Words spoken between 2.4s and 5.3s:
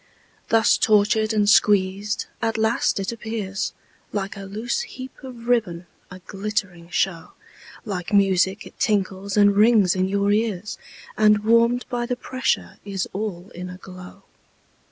at last it appears Like a loose heap